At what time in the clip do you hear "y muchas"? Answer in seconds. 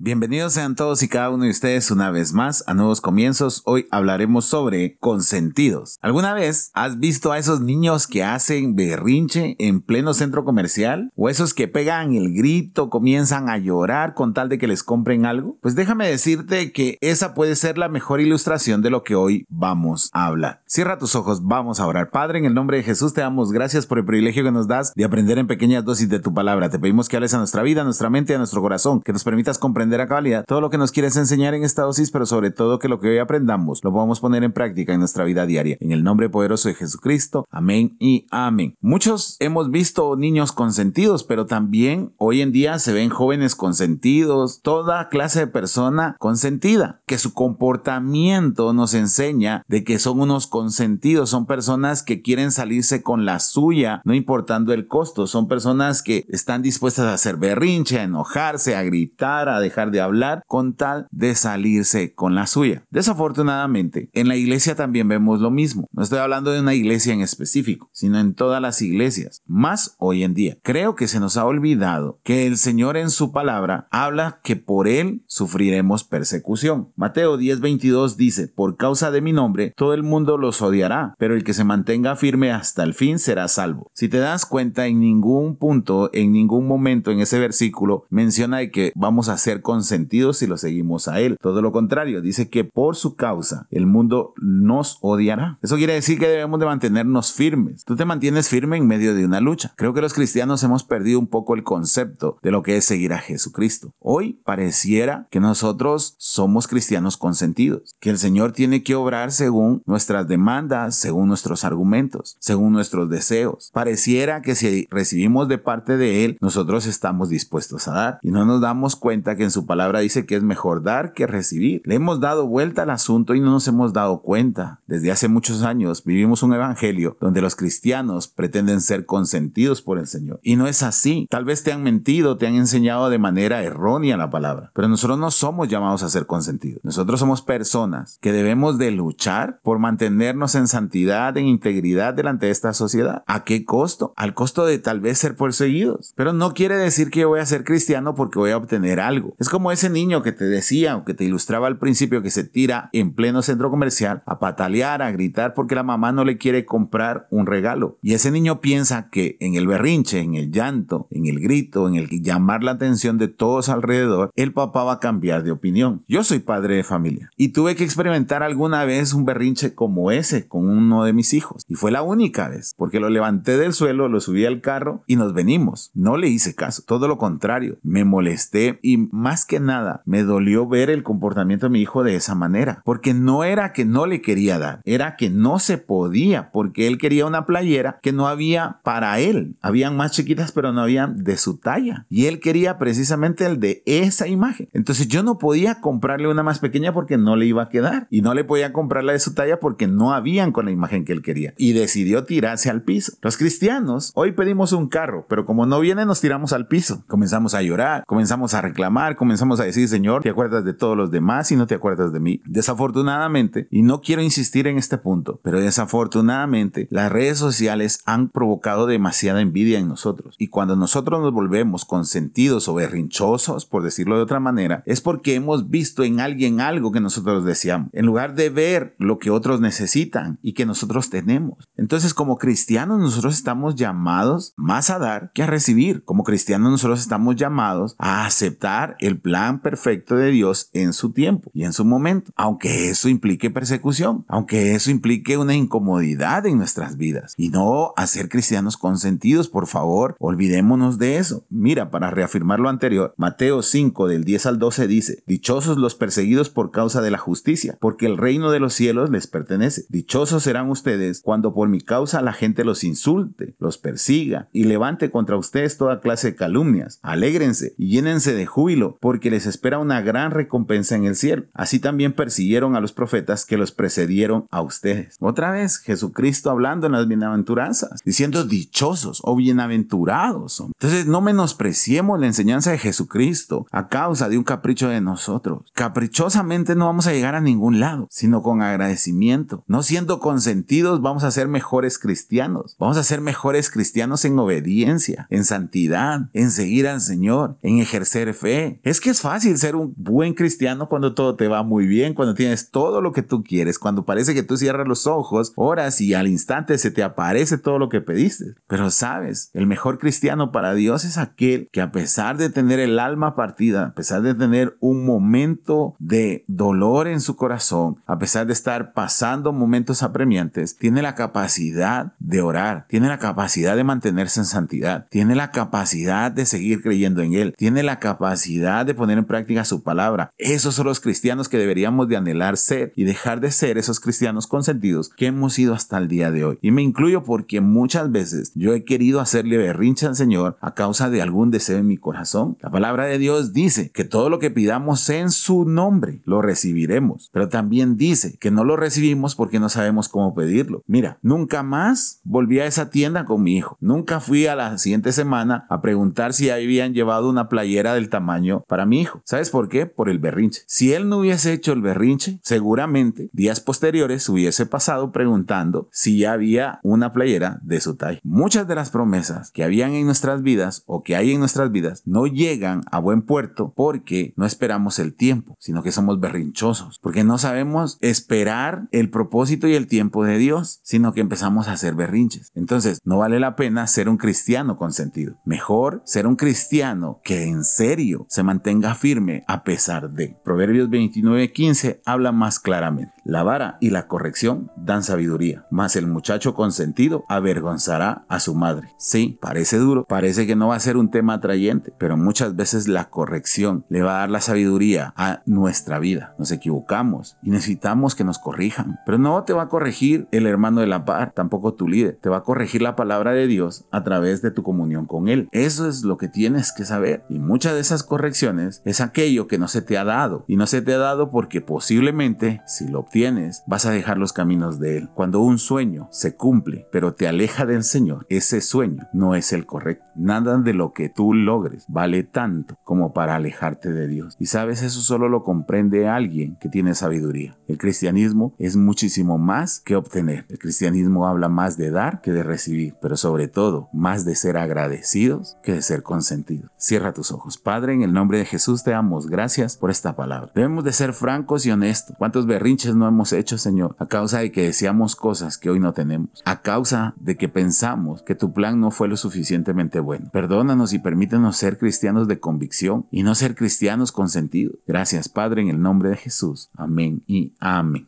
417.28-417.74